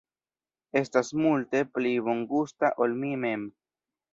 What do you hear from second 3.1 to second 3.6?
mem